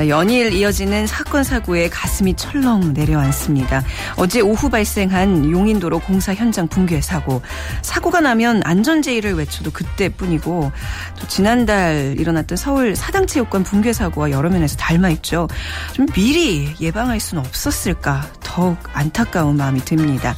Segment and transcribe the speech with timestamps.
[0.00, 3.84] 자, 연일 이어지는 사건 사고에 가슴이 철렁 내려앉습니다.
[4.16, 7.42] 어제 오후 발생한 용인도로 공사 현장 붕괴 사고.
[7.82, 10.72] 사고가 나면 안전제의를 외쳐도 그때뿐이고
[11.20, 15.48] 또 지난달 일어났던 서울 사당체육관 붕괴 사고와 여러 면에서 닮아 있죠.
[15.92, 20.34] 좀 미리 예방할 수는 없었을까 더욱 안타까운 마음이 듭니다.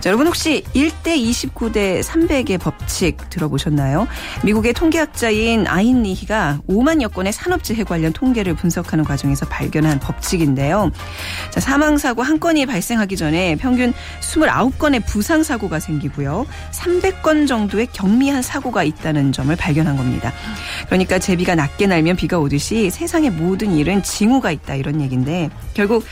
[0.00, 4.06] 자, 여러분 혹시 1대 29대 300의 법칙 들어보셨나요?
[4.44, 10.90] 미국의 통계학자인 아인리히가 5만여 건의 산업재해 관련 통계를 분석 하는 과정에서 발견한 법칙인데요.
[11.50, 16.46] 자, 사망사고 한 건이 발생하기 전에 평균 29건의 부상사고가 생기고요.
[16.72, 20.32] 300건 정도의 경미한 사고가 있다는 점을 발견한 겁니다.
[20.86, 26.04] 그러니까 제비가 낮게 날면 비가 오듯이 세상의 모든 일은 징후가 있다 이런 얘기인데 결국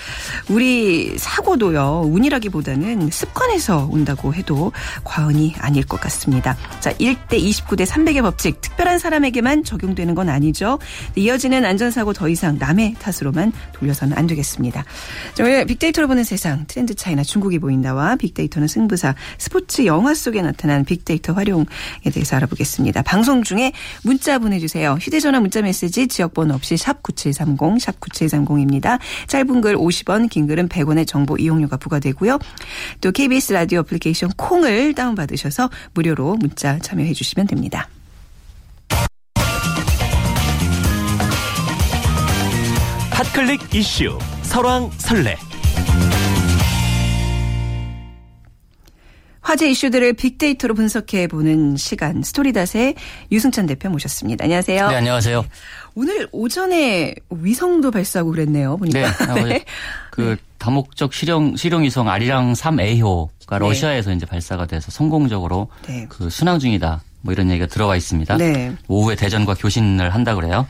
[0.49, 2.03] 우리 사고도요.
[2.05, 4.73] 운이라기보다는 습관에서 온다고 해도
[5.05, 6.57] 과언이 아닐 것 같습니다.
[6.81, 10.79] 자, 1대 29대 300의 법칙 특별한 사람에게만 적용되는 건 아니죠.
[11.17, 14.85] 이어지는 안전사고 더 이상 남의 탓으로만 돌려서는 안 되겠습니다.
[15.35, 20.85] 자, 오늘 빅데이터로 보는 세상 트렌드 차이나 중국이 보인다와 빅데이터는 승부사 스포츠 영화 속에 나타난
[20.85, 21.65] 빅데이터 활용에
[22.13, 23.03] 대해서 알아보겠습니다.
[23.03, 24.99] 방송 중에 문자 보내주세요.
[25.01, 28.99] 휴대전화 문자 메시지 지역번호 없이 샵 9730, 샵 9730입니다.
[29.27, 32.39] 짧은 글 50원, 긴 글은 100원의 정보 이용료가 부과되고요.
[33.01, 37.89] 또 KBS 라디오 애플리케이션 콩을 다운받으셔서 무료로 문자 참여해 주시면 됩니다.
[43.35, 45.37] 클릭 이슈 설왕설래
[49.41, 52.95] 화제 이슈들을 빅데이터로 분석해 보는 시간 스토리닷의
[53.33, 54.45] 유승찬 대표 모셨습니다.
[54.45, 54.89] 안녕하세요.
[54.89, 55.45] 네, 안녕하세요.
[55.95, 58.77] 오늘 오전에 위성도 발사하고 그랬네요.
[58.77, 59.35] 보니까.
[59.35, 59.43] 네.
[59.45, 59.65] 네.
[60.11, 66.07] 그 다목적 실용 실용 위성 아리랑 3A호가 러시아에서 이제 발사가 돼서 성공적으로 네.
[66.09, 67.03] 그 순항 중이다.
[67.23, 68.37] 뭐 이런 얘기가 들어와 있습니다.
[68.37, 68.73] 네.
[68.89, 70.67] 오후에 대전과 교신을 한다 그래요.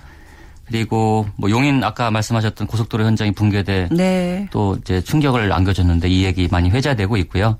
[0.70, 4.46] 그리고 뭐 용인 아까 말씀하셨던 고속도로 현장이 붕괴돼 네.
[4.52, 7.58] 또 이제 충격을 안겨줬는데 이 얘기 많이 회자되고 있고요.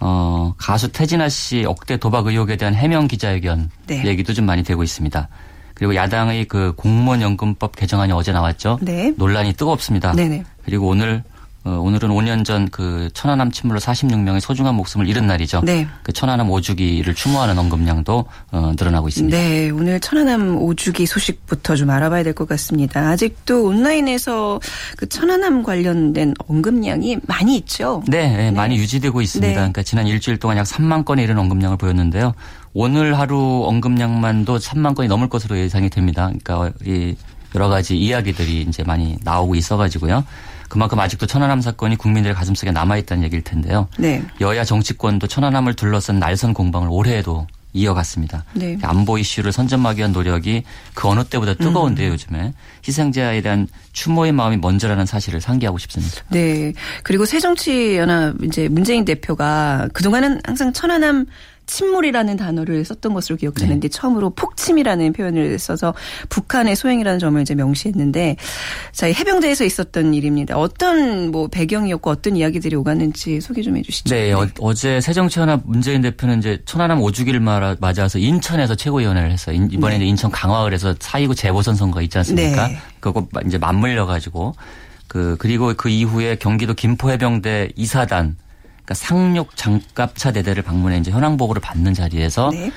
[0.00, 4.04] 어, 가수 태진아 씨 억대 도박 의혹에 대한 해명 기자회견 네.
[4.06, 5.28] 얘기도 좀 많이 되고 있습니다.
[5.74, 8.78] 그리고 야당의 그 공무원연금법 개정안이 어제 나왔죠.
[8.82, 9.12] 네.
[9.16, 10.12] 논란이 뜨겁습니다.
[10.12, 10.44] 네네.
[10.64, 11.33] 그리고 오늘 어,
[11.64, 15.62] 오늘은 5년 전 그 천안함 침몰로 46명의 소중한 목숨을 잃은 날이죠.
[15.64, 15.86] 네.
[16.02, 19.36] 그 천안함 오주기를 추모하는 언급량도 어, 늘어나고 있습니다.
[19.36, 23.08] 네, 오늘 천안함 오주기 소식부터 좀 알아봐야 될 것 같습니다.
[23.10, 24.60] 아직도 온라인에서
[24.96, 28.02] 그 천안함 관련된 언급량이 많이 있죠.
[28.08, 29.48] 네, 네, 많이 유지되고 있습니다.
[29.48, 29.54] 네.
[29.54, 32.34] 그러니까 지난 일주일 동안 약 3만 건에 이르는 언급량을 보였는데요.
[32.72, 36.30] 오늘 하루 언급량만도 3만 건이 넘을 것으로 예상이 됩니다.
[36.42, 37.14] 그러니까 이
[37.54, 40.24] 여러 가지 이야기들이 이제 많이 나오고 있어가지고요.
[40.68, 43.88] 그만큼 아직도 천안함 사건이 국민들의 가슴속에 남아있다는 얘기일 텐데요.
[43.98, 44.22] 네.
[44.40, 48.44] 여야 정치권도 천안함을 둘러싼 날선 공방을 올해에도 이어갔습니다.
[48.54, 48.78] 네.
[48.82, 50.62] 안보 이슈를 선점하기 위한 노력이
[50.94, 52.12] 그 어느 때보다 뜨거운데요, 음.
[52.12, 52.54] 요즘에.
[52.86, 56.22] 희생자에 대한 추모의 마음이 먼저라는 사실을 상기하고 싶습니다.
[56.30, 56.72] 네.
[57.02, 61.26] 그리고 새정치연합 이제 문재인 대표가 그동안은 항상 천안함
[61.66, 63.88] 침몰이라는 단어를 썼던 것으로 기억하는데 네.
[63.88, 65.94] 처음으로 폭침이라는 표현을 써서
[66.28, 68.36] 북한의 소행이라는 점을 이제 명시했는데
[68.92, 70.56] 자, 이 해병대에서 있었던 일입니다.
[70.58, 74.14] 어떤 뭐 배경이었고 어떤 이야기들이 오갔는지 소개 좀 해주시죠.
[74.14, 79.56] 네, 어, 제 새정치연합 문재인 대표는 이제 천안함 5주기를 마- 맞아서 인천에서 최고위원회를 했어요.
[79.56, 80.04] 인- 이번에 네.
[80.06, 82.68] 인천 강화을 해서 4.29 재보선 선거가 있지 않습니까?
[82.68, 82.78] 네.
[83.00, 84.54] 그거 이제 맞물려 가지고
[85.08, 88.36] 그 그리고 그 이후에 경기도 김포해병대 이사단
[88.84, 92.70] 그러니까 상륙 장갑차 대대를 방문해 이제 현황 보고를 받는 자리에서 네.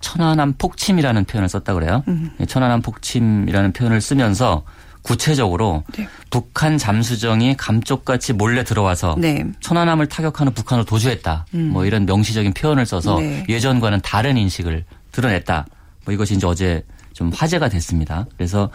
[0.00, 2.04] 천안함 폭침이라는 표현을 썼다 그래요.
[2.08, 2.30] 음.
[2.46, 4.62] 천안함 폭침이라는 표현을 쓰면서
[5.02, 6.06] 구체적으로 네.
[6.30, 9.46] 북한 잠수정이 감쪽같이 몰래 들어와서 네.
[9.60, 11.46] 천안함을 타격하는 북한을 도주했다.
[11.52, 13.22] 뭐 이런 명시적인 표현을 써서 음.
[13.22, 13.46] 네.
[13.48, 15.66] 예전과는 다른 인식을 드러냈다.
[16.04, 16.84] 뭐 이것이 이제 어제
[17.14, 18.26] 좀 화제가 됐습니다.
[18.36, 18.68] 그래서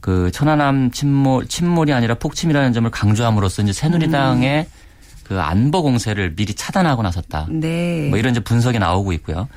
[0.00, 4.87] 그 천안함 침몰 침몰이 아니라 폭침이라는 점을 강조함으로써 이제 새누리당의 음.
[5.28, 7.46] 그 안보 공세를 미리 차단하고 나섰다.
[7.50, 8.08] 네.
[8.08, 9.48] 뭐 이런 이제 분석이 나오고 있고요.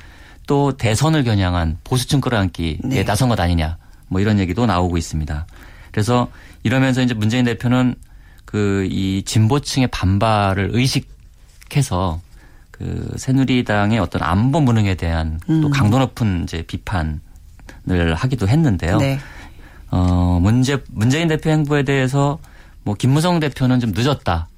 [0.46, 3.04] 또 대선을 겨냥한 보수층 끌어안기에 네.
[3.04, 3.78] 나선 것 아니냐.
[4.08, 5.46] 뭐 이런 얘기도 나오고 있습니다.
[5.90, 6.28] 그래서
[6.62, 7.94] 이러면서 이제 문재인 대표는
[8.44, 12.20] 그 이 진보층의 반발을 의식해서
[12.70, 17.18] 그 새누리당의 어떤 안보 무능에 대한 또 강도 높은 이제 비판을
[18.14, 18.98] 하기도 했는데요.
[18.98, 19.18] 네.
[19.90, 22.38] 어, 문제 문재인 대표 행보에 대해서
[22.82, 24.48] 뭐 김무성 대표는 좀 늦었다.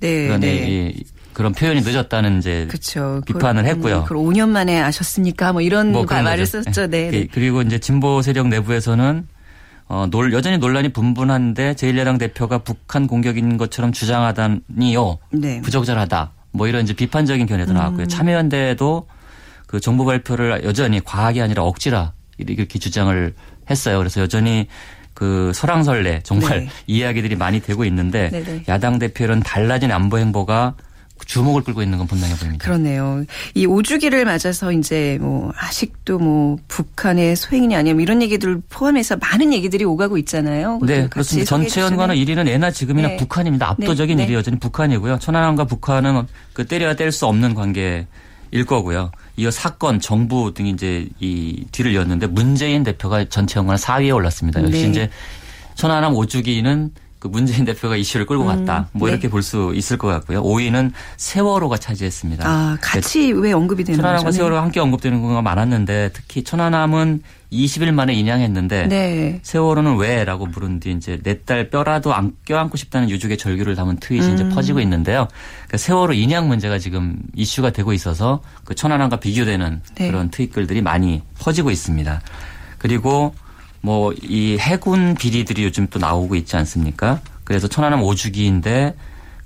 [0.00, 0.26] 네.
[0.26, 0.68] 그런 네.
[0.96, 3.22] 이- 그런 표현이 늦었다는 이제 그렇죠.
[3.24, 4.02] 비판을 했고요.
[4.04, 5.52] 그걸 5년 만에 아셨습니까?
[5.52, 6.62] 뭐 이런 뭐 말을 거죠.
[6.62, 6.88] 썼죠.
[6.88, 7.10] 네.
[7.10, 9.26] 그- 그리고 이제 진보 세력 내부에서는
[9.88, 15.18] 어, 놀, 여전히 논란이 분분한데 제1야당 대표가 북한 공격인 것처럼 주장하다니요.
[15.32, 15.60] 네.
[15.62, 16.32] 부적절하다.
[16.52, 17.74] 뭐 이런 이제 비판적인 견해도 음.
[17.74, 18.06] 나왔고요.
[18.06, 19.06] 참여연대도
[19.66, 23.34] 그 정부 발표를 여전히 과학이 아니라 억지라 이렇게 주장을
[23.68, 23.98] 했어요.
[23.98, 24.66] 그래서 여전히
[25.20, 26.68] 그 설왕설래 정말 네.
[26.86, 28.64] 이야기들이 많이 되고 있는데 네네.
[28.68, 30.72] 야당 대표는 달라진 안보 행보가
[31.26, 32.64] 주목을 끌고 있는 건 분명해 보입니다.
[32.64, 33.22] 그렇네요.
[33.52, 39.52] 이 5주기를 맞아서 이제 뭐 아직도 뭐 북한의 소행이냐 아니면 뭐 이런 얘기들 포함해서 많은
[39.52, 40.80] 얘기들이 오가고 있잖아요.
[40.82, 41.46] 네, 그렇습니다.
[41.46, 42.46] 전체 연관은 주시면.
[42.46, 43.16] 1위는 애나 지금이나 네.
[43.18, 43.68] 북한입니다.
[43.68, 44.34] 압도적인 네, 1위 네.
[44.36, 45.18] 여전히 북한이고요.
[45.18, 48.06] 천안함과 북한은 그 때려야 뗄 수 없는 관계
[48.52, 49.12] 일 거고요.
[49.36, 54.62] 이어 사건, 정부 등이 이제 이 뒤를 이었는데 문재인 대표가 전체 연관은 4위에 올랐습니다.
[54.62, 54.88] 역시 네.
[54.88, 55.10] 이제
[55.76, 56.90] 천안함 5주기는
[57.20, 58.88] 그 문재인 대표가 이슈를 끌고 갔다.
[58.92, 59.12] 뭐 네.
[59.12, 60.42] 이렇게 볼 수 있을 것 같고요.
[60.42, 62.48] 5위는 세월호가 차지했습니다.
[62.48, 64.36] 아, 같이 왜 언급이 되는 천안함과 거죠?
[64.38, 67.22] 세월호가 함께 언급되는 경우가 많았는데 특히 천안함은
[67.52, 69.40] 20일 만에 인양했는데 네.
[69.42, 74.26] 세월호는 왜라고 물은 뒤 이제 내 딸 뼈라도 안 껴안고 싶다는 유족의 절규를 담은 트윗이
[74.26, 74.34] 음.
[74.34, 75.28] 이제 퍼지고 있는데요.
[75.66, 80.06] 그러니까 세월호 인양 문제가 지금 이슈가 되고 있어서 그 천안함과 비교되는 네.
[80.06, 82.20] 그런 트윗글들이 많이 퍼지고 있습니다.
[82.78, 83.34] 그리고
[83.82, 87.20] 뭐 이 해군 비리들이 요즘 또 나오고 있지 않습니까?
[87.44, 88.94] 그래서 천안함 5주기인데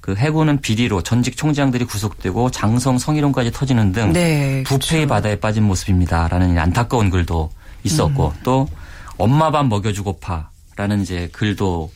[0.00, 4.62] 그 해군은 비리로 전직 총장들이 구속되고 장성 성희롱까지 터지는 등 네.
[4.66, 7.50] 부패의 바다에 빠진 모습입니다라는 안타까운 글도
[7.84, 8.40] 있었고 음.
[8.42, 8.68] 또
[9.16, 11.90] 엄마 밥 먹여주고 파라는 이제 글도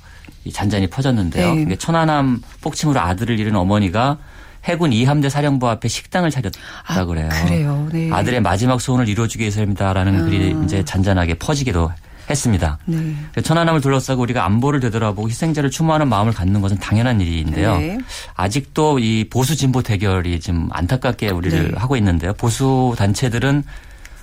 [0.44, 1.54] 이 잔잔히 퍼졌는데요.
[1.54, 1.76] 네.
[1.76, 4.16] 천안함 폭침으로 아들을 잃은 어머니가
[4.64, 7.28] 해군 이함대 사령부 앞에 식당을 차렸다 아, 그래요.
[7.44, 7.88] 그래요.
[7.92, 8.10] 네.
[8.10, 10.24] 아들의 마지막 소원을 이루어주기 위해서입니다라는 아.
[10.24, 11.90] 글이 이제 잔잔하게 퍼지기도
[12.28, 12.78] 했습니다.
[12.84, 13.14] 네.
[13.42, 17.78] 천안함을 둘러싸고 우리가 안보를 되돌아보고 희생자를 추모하는 마음을 갖는 것은 당연한 일인데요.
[17.78, 17.98] 네.
[18.34, 21.78] 아직도 이 보수 진보 대결이 지금 안타깝게 우리를 네.
[21.78, 22.34] 하고 있는데요.
[22.34, 23.64] 보수 단체들은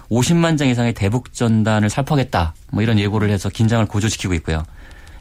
[0.09, 2.53] 50만 장 이상의 대북 전단을 살포하겠다.
[2.71, 4.63] 뭐 이런 예고를 해서 긴장을 고조시키고 있고요.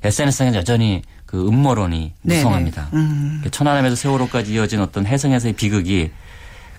[0.02, 2.88] SNS상에는 여전히 그 음모론이 네, 무성합니다.
[2.92, 2.98] 네.
[2.98, 3.44] 음.
[3.50, 6.10] 천안함에서 세월호까지 이어진 어떤 해성에서의 비극이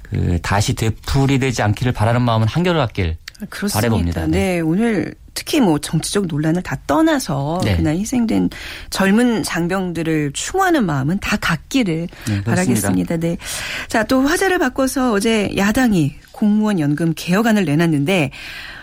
[0.04, 3.18] 그 다시 되풀이 되지 않기를 바라는 마음은 한결같길
[3.50, 3.82] 그렇습니다.
[3.82, 4.28] 바라봅니다.
[4.28, 4.60] 네.
[4.60, 7.76] 오늘 특히 뭐 정치적 논란을 다 떠나서 네.
[7.76, 8.50] 그날 희생된
[8.90, 13.18] 젊은 장병들을 추모하는 마음은 다 같기를 네, 바라겠습니다.
[13.18, 13.38] 네.
[13.90, 18.32] 자, 또 화제를 바꿔서 어제 야당이 공무원 연금 개혁안을 내놨는데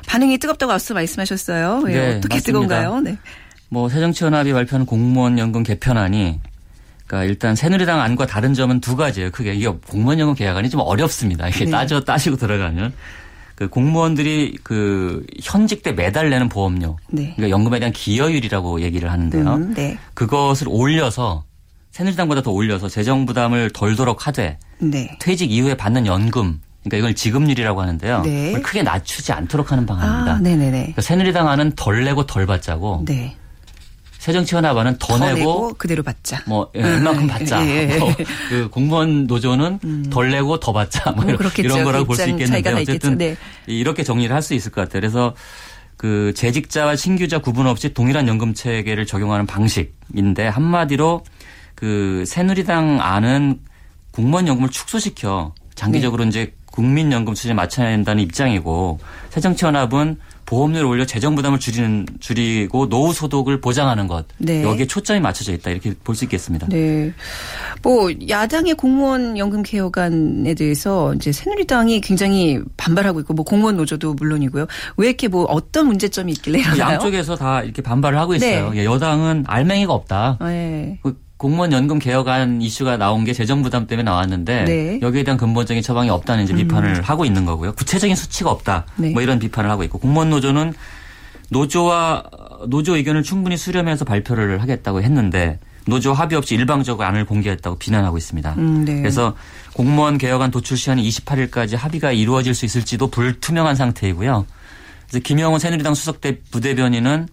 [0.07, 1.85] 반응이 뜨겁다고 앞서 말씀하셨어요.
[1.89, 2.41] 예, 네, 어떻게 맞습니다.
[2.45, 3.01] 뜨거운가요?
[3.01, 3.17] 네.
[3.71, 6.41] 뭐 새정치연합이 발표한 공무원 연금 개편안이
[7.07, 9.31] 그러니까 일단 새누리당 안과 다른 점은 두 가지예요.
[9.31, 11.49] 크게 이게 공무원 연금 개혁안이 좀 어렵습니다.
[11.49, 11.71] 이게 네.
[11.71, 12.93] 따져 따지고 들어가면
[13.63, 17.33] 그 공무원들이 그 현직 때 매달 내는 보험료, 네.
[17.37, 19.55] 그러니까 연금에 대한 기여율이라고 얘기를 하는데요.
[19.55, 19.97] 음, 네.
[20.15, 21.45] 그것을 올려서
[21.93, 25.17] 새누리당보다 더 올려서 재정 부담을 덜도록 하되 네.
[25.21, 28.23] 퇴직 이후에 받는 연금, 그러니까 이걸 지급률이라고 하는데요.
[28.23, 28.47] 네.
[28.47, 30.33] 그걸 크게 낮추지 않도록 하는 방안입니다.
[30.35, 30.71] 아, 네네네.
[30.71, 33.37] 그러니까 새누리당 안은 덜 내고 덜 받자고 네.
[34.23, 36.45] 새정치연합안은 더, 더 내고, 내고 그대로 받자.
[36.47, 37.67] 뭐 예, 얼마큼 받자.
[37.67, 37.99] 예, 예.
[37.99, 38.15] 뭐,
[38.49, 41.11] 그 공무원 노조는 덜 내고 더 받자.
[41.11, 41.51] 뭐뭐 이런.
[41.59, 42.73] 이런 거라고 볼 수 있겠는데.
[42.73, 43.37] 어쨌든 네.
[43.67, 45.01] 이렇게 정리를 할 수 있을 것 같아요.
[45.01, 45.35] 그래서
[45.97, 51.25] 그 재직자와 신규자 구분 없이 동일한 연금 체계를 적용하는 방식인데 한마디로
[51.75, 53.59] 그 새누리당 안은
[54.13, 55.71] 공무원 연금을 축소시켜 네.
[55.75, 60.19] 장기적으로 이제 국민연금 수준에 맞춰야 된다는 입장이고 새정치연합은
[60.53, 64.63] 보험료를 올려 재정 부담을 줄이는 줄이고 노후 소득을 보장하는 것 네.
[64.63, 66.67] 여기에 초점이 맞춰져 있다 이렇게 볼 수 있겠습니다.
[66.69, 67.11] 네.
[67.83, 74.67] 뭐 야당의 공무원 연금 개혁안에 대해서 이제 새누리당이 굉장히 반발하고 있고 뭐 공무원 노조도 물론이고요.
[74.99, 76.93] 왜 이렇게 뭐 어떤 문제점이 있길래 이러나요?
[76.97, 78.71] 양쪽에서 다 이렇게 반발을 하고 있어요.
[78.73, 78.81] 네.
[78.81, 80.37] 예, 여당은 알맹이가 없다.
[80.43, 81.01] 네.
[81.43, 84.91] 그 공무원 연금 개혁안 이슈가 나온 게 재정 부담 때문에 나왔는데 네.
[84.91, 85.03] 음.
[85.03, 87.73] 여기에 대한 근본적인 처방이 없다는 이제 비판을 하고 있는 거고요.
[87.73, 88.87] 구체적인 수치가 없다.
[88.95, 89.11] 네.
[89.11, 90.73] 뭐 이런 비판을 하고 있고 공무원 노조는
[91.51, 92.23] 노조와
[92.69, 98.55] 노조 의견을 충분히 수렴해서 발표를 하겠다고 했는데 노조 합의 없이 일방적으로 안을 공개했다고 비난하고 있습니다.
[98.59, 98.97] 음, 네.
[98.99, 99.35] 그래서
[99.75, 104.47] 공무원 개혁안 도출 시한이 28일까지 합의가 이루어질 수 있을지도 불투명한 상태이고요.
[105.09, 107.27] 그래서 김영호 새누리당 수석대 부대변인은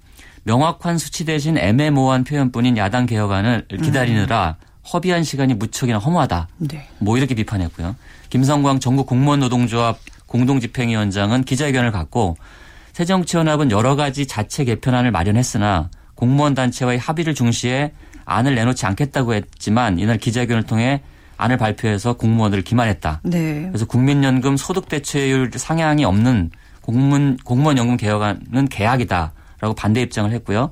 [0.50, 4.56] 명확한 수치 대신 애매모호한 표현뿐인 야당 개혁안을 기다리느라
[4.92, 6.48] 허비한 시간이 무척이나 허무하다.
[6.58, 6.88] 네.
[6.98, 7.96] 뭐 이렇게 비판했고요.
[8.32, 12.36] 김성광 전국 공무원 노동조합 공동집행위원장은 기자회견을 갖고
[12.94, 17.92] 새정치연합은 여러 가지 자체 개편안을 마련했으나 공무원 단체와의 합의를 중시해
[18.26, 21.04] 안을 내놓지 않겠다고 했지만 이날 기자회견을 통해
[21.38, 23.22] 안을 발표해서 공무원들을 기만했다.
[23.24, 23.68] 네.
[23.68, 26.50] 그래서 국민연금 소득 대체율 상향이 없는
[26.82, 30.72] 공무원 연금 개혁안은 계약이다 라고 반대 입장을 했고요.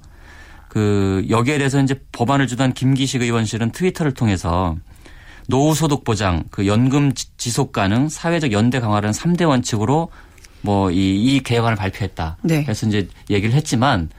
[0.70, 4.76] 그 여기에 대해서 이제 법안을 주던 김기식 의원실은 트위터를 통해서
[5.48, 10.10] 노후 소득 보장, 그 연금 지- 지속 가능, 사회적 연대 강화라는 3대 원칙으로
[10.62, 12.38] 뭐이이 개혁안을 발표했다.
[12.44, 12.64] 네.
[12.64, 14.10] 그래서 이제 얘기를 했지만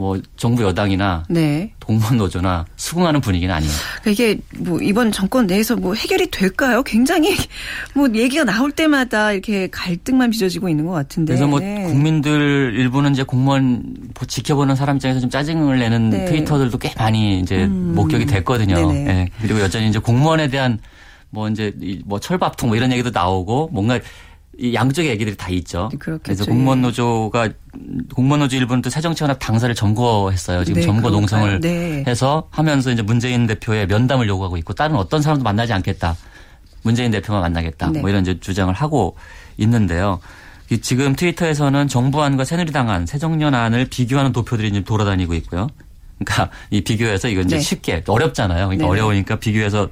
[0.00, 1.72] 뭐 정부 여당이나 네.
[1.84, 3.72] 공무원 노조나 수긍하는 분위기는 아니에요.
[4.08, 6.82] 이게 뭐 이번 정권 내에서 뭐 해결이 될까요?
[6.82, 7.36] 굉장히
[7.94, 11.34] 뭐 얘기가 나올 때마다 이렇게 갈등만 빚어지고 있는 것 같은데.
[11.34, 11.84] 그래서 뭐 네.
[11.84, 13.82] 국민들 일부는 이제 공무원
[14.14, 16.24] 보- 지켜보는 사람 입장에서 좀 짜증을 내는 네.
[16.24, 17.92] 트위터들도 꽤 많이 이제 음.
[17.94, 18.76] 목격이 됐거든요.
[18.94, 19.28] 예.
[19.42, 20.78] 그리고 여전히 이제 공무원에 대한
[21.28, 24.00] 뭐 이제 이뭐 철밥통 뭐 이런 얘기도 나오고 뭔가
[24.58, 25.88] 이 양쪽의 얘기들이 다 있죠.
[25.98, 26.20] 그렇겠죠.
[26.22, 27.50] 그래서 공무원 노조가
[28.14, 30.64] 공무원 노조 일부는 또 새정치연합 당사를 점거했어요.
[30.64, 31.20] 지금 네, 점거 그럴까요?
[31.20, 32.04] 농성을 네.
[32.06, 36.16] 해서 하면서 이제 문재인 대표의 면담을 요구하고 있고 다른 어떤 사람도 만나지 않겠다.
[36.82, 37.90] 문재인 대표만 만나겠다.
[37.90, 38.00] 네.
[38.00, 39.16] 뭐 이런 이제 주장을 하고
[39.56, 40.20] 있는데요.
[40.70, 45.68] 이 지금 트위터에서는 정부안과 새누리당안, 새정년안을 비교하는 도표들이 지금 돌아다니고 있고요.
[46.18, 47.62] 그러니까 이 비교해서 이건 이제 네.
[47.62, 48.66] 쉽게 어렵잖아요.
[48.66, 48.90] 그러니까 네네.
[48.90, 49.88] 어려우니까 비교해서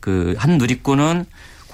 [0.00, 1.26] 그 한 누리꾼은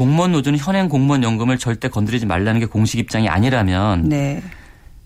[0.03, 4.43] 공무원 노조는 현행 공무원 연금을 절대 건드리지 말라는 게 공식 입장이 아니라면 네.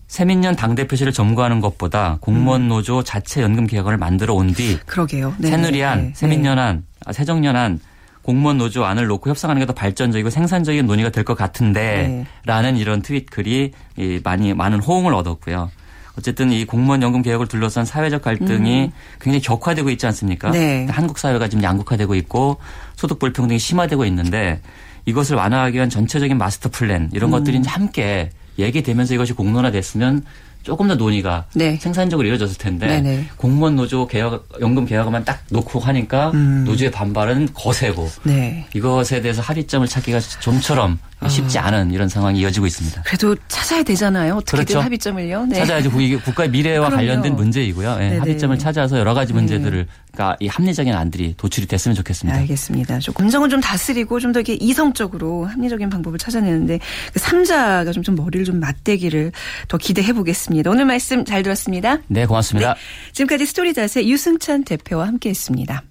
[0.07, 5.35] 세민년 당대표실을 점거하는 것보다 공무원 노조 자체 연금 개혁안을 만들어 온 뒤 그러게요.
[5.37, 5.49] 네.
[5.49, 6.11] 새누리안, 네.
[6.15, 7.79] 세민년안, 아, 새정년안
[8.23, 12.25] 공무원 노조 안을 놓고 협상하는 게 더 발전적이고 생산적인 논의가 될 것 같은데 네.
[12.45, 15.69] 라는 이런 트윗 글이 이 많이 많은 호응을 얻었고요.
[16.17, 20.47] 어쨌든 이 공무원 연금 개혁을 둘러싼 사회적 갈등이 굉장히 격화되고 있지 않습니까?
[20.47, 20.53] 음.
[20.53, 20.87] 네.
[20.89, 22.57] 한국 사회가 지금 양극화되고 있고
[22.95, 24.59] 소득 불평등이 심화되고 있는데
[25.07, 27.31] 이것을 완화하기 위한 전체적인 마스터 플랜 이런 음.
[27.31, 30.23] 것들이 함께 얘기되면서 이것이 공론화됐으면
[30.63, 31.77] 조금 더 논의가 네.
[31.77, 33.29] 생산적으로 이루어졌을 텐데 네네.
[33.37, 36.65] 공무원 노조 개혁 연금 개혁만 딱 놓고 하니까 음.
[36.65, 38.67] 노조의 반발은 거세고 네.
[38.73, 41.16] 이것에 대해서 합의점을 찾기가 좀처럼 아.
[41.27, 43.01] 쉽지 않은 이런 상황이 이어지고 있습니다.
[43.01, 44.35] 그래도 찾아야 되잖아요.
[44.35, 44.81] 어떻게든 그렇죠.
[44.81, 45.45] 합의점을요.
[45.47, 45.55] 네.
[45.57, 46.89] 찾아야지 국- 이게 국가의 미래와.
[46.91, 47.93] 관련된 문제이고요.
[47.95, 48.17] 예, 네네.
[48.19, 52.39] 합의점을 찾아서 여러 가지 문제들을 그러니까 이 합리적인 안들이 도출이 됐으면 좋겠습니다.
[52.39, 52.99] 알겠습니다.
[52.99, 56.79] 좀 감정은 좀 다스리고 좀 더 이렇게 이성적으로 합리적인 방법을 찾아내는데
[57.13, 59.31] 그 3자가 좀, 좀 머리를 좀 맞대기를
[59.67, 60.69] 더 기대해 보겠습니다.
[60.69, 61.97] 오늘 말씀 잘 들었습니다.
[62.07, 62.75] 네, 고맙습니다.
[63.13, 65.81] 지금까지 스토리닷의 유승찬 대표와 함께했습니다.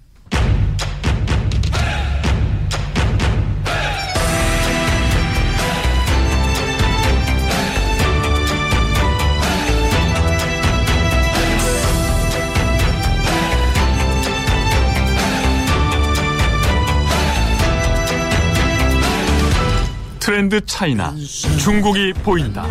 [20.27, 21.15] 트렌드 차이나
[21.57, 22.65] 중국이 보인다.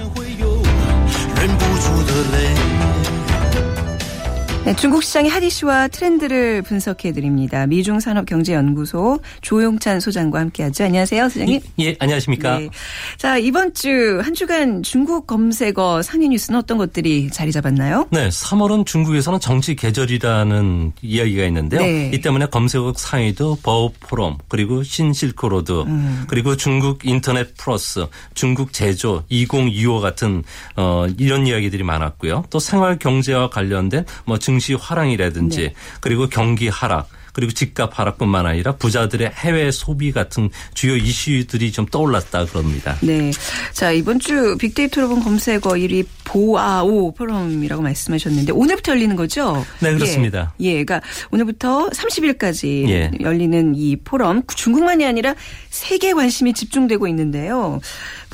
[4.66, 7.66] 네, 중국 시장의 핫 이슈와 트렌드를 분석해 드립니다.
[7.68, 10.82] 미중 산업 경제 연구소 조용찬 소장과 함께하죠.
[10.82, 11.60] 안녕하세요, 소장님.
[11.78, 12.58] 예, 예 안녕하십니까.
[12.58, 12.68] 네.
[13.16, 18.08] 자 이번 주 한 주간 중국 검색어 상위 뉴스는 어떤 것들이 자리 잡았나요?
[18.10, 21.80] 네, 3월은 중국에서는 정치 계절이라는 이야기가 있는데요.
[21.82, 22.10] 네.
[22.12, 26.24] 이 때문에 검색어 상위도 보아오 포럼 그리고 신실크로드 음.
[26.26, 30.42] 그리고 중국 인터넷 플러스 중국 제조 2025 같은
[30.74, 32.46] 어, 이런 이야기들이 많았고요.
[32.50, 35.74] 또 생활 경제와 관련된 뭐 증시 화랑이라든지 네.
[36.00, 42.46] 그리고 경기 하락 그리고 집값 하락뿐만 아니라 부자들의 해외 소비 같은 주요 이슈들이 좀 떠올랐다
[42.46, 42.96] 그럽니다.
[43.02, 43.30] 네.
[43.74, 49.66] 자, 이번 주 빅데이터로 본 검색어 1위 보아오 포럼이라고 말씀하셨는데 오늘부터 열리는 거죠?
[49.80, 50.54] 네, 그렇습니다.
[50.62, 53.10] 예, 예 그러니까 오늘부터 30일까지 예.
[53.20, 55.34] 열리는 이 포럼 중국만이 아니라
[55.68, 57.80] 세계 관심이 집중되고 있는데요.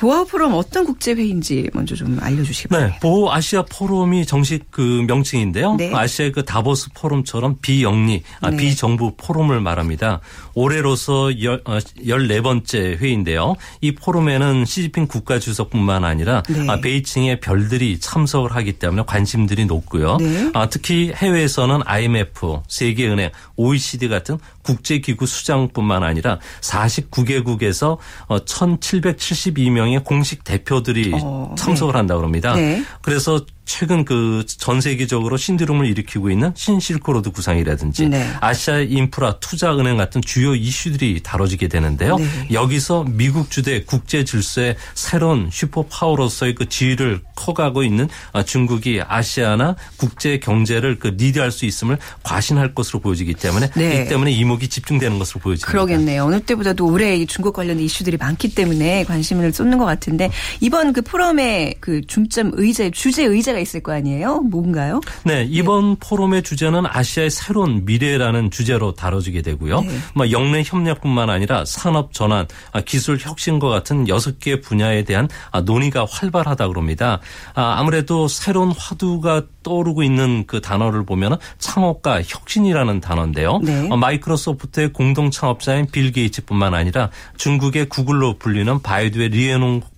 [0.03, 2.99] 보아오 포럼 어떤 국제 회의인지 먼저 좀 알려주시기 네, 바랍니다.
[3.01, 5.75] 보호 아시아 포럼이 정식 그 명칭인데요.
[5.75, 5.93] 네.
[5.93, 8.57] 아시아의 그 다보스 포럼처럼 비영리, 아, 네.
[8.57, 10.19] 비정부 포럼을 말합니다.
[10.55, 13.55] 올해로서 열, 어, 14번째 회의인데요.
[13.81, 16.67] 이 포럼에는 시진핑 국가 주석뿐만 아니라 네.
[16.69, 20.17] 아, 베이징의 별들이 참석을 하기 때문에 관심들이 높고요.
[20.17, 20.51] 네.
[20.53, 31.11] 아, 특히 해외에서는 IMF, 세계은행, OECD 같은 국제기구 수장뿐만 아니라 49개국에서 어, 1,772명의 공식 대표들이
[31.13, 32.55] 어, 참석을 한다고 합니다.
[32.55, 32.83] 네.
[33.01, 38.29] 그래서 최근 그 전 세계적으로 신드롬을 일으키고 있는 신실크로드 구상이라든지 네.
[38.39, 42.17] 아시아 인프라 투자은행 같은 주요 이슈들이 다뤄지게 되는데요.
[42.17, 42.25] 네.
[42.51, 49.75] 여기서 미국 주대 국제 질서의 새로운 슈퍼 파워로서의 그 지위를 커가고 있는 아, 중국이 아시아나
[49.97, 54.03] 국제 경제를 그 리드할 수 있음을 과신할 것으로 보여지기 때문에 네.
[54.05, 55.71] 이 때문에 이목이 집중되는 것으로 보여집니다.
[55.71, 56.25] 그러겠네요.
[56.25, 60.29] 어느 때보다도 올해 이 중국 관련된 이슈들이 많기 때문에 관심을 쏟는 것 같은데
[60.61, 64.41] 이번 그 포럼의 그 중점 의제 주제 의제 가 있을 거 아니에요?
[64.41, 65.01] 뭔가요?
[65.23, 69.81] 네, 이번 포럼의 주제는 아시아의 새로운 미래라는 주제로 다뤄지게 되고요.
[69.81, 69.89] 네.
[70.15, 75.61] 뭐 영내 협력뿐만 아니라 산업 전환, 아, 기술 혁신과 같은 여섯 개 분야에 대한 아,
[75.61, 77.19] 논의가 활발하다 그럽니다.
[77.53, 83.59] 아, 아무래도 새로운 화두가 떠오르고 있는 그 단어를 보면 창업과 혁신이라는 단어인데요.
[83.63, 83.87] 네.
[83.89, 89.92] 어, 마이크로소프트의 공동 창업자인 빌 게이츠뿐만 아니라 중국의 구글로 불리는 바이두의 리에농 어,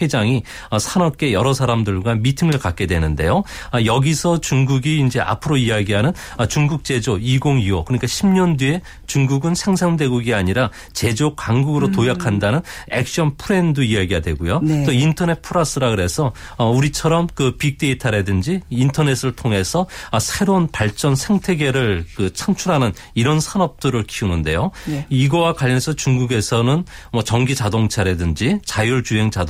[0.00, 3.42] 회장이 어, 산업계 여러 사람들과 미팅을 갖게 되는데요.
[3.70, 9.96] 아, 여기서 중국이 이제 앞으로 이야기하는 아, 중국 제조 2025 그러니까 10년 뒤에 중국은 생산
[9.96, 14.60] 대국이 아니라 제조 강국으로 도약한다는 액션 플랜도 이야기가 되고요.
[14.60, 14.84] 네.
[14.84, 22.32] 또 인터넷 플러스라 그래서 어, 우리처럼 그 빅데이터라든지 인터넷을 통해서 아, 새로운 발전 생태계를 그
[22.32, 24.70] 창출하는 이런 산업들을 키우는데요.
[24.86, 25.06] 네.
[25.10, 29.49] 이거와 관련해서 중국에서는 뭐 전기 자동차라든지 자율 주행 자동차,